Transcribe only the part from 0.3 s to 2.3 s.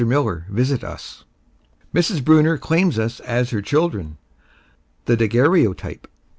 VISIT US MRS.